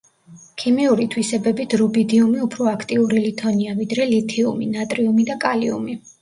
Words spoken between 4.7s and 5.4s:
ნატრიუმი და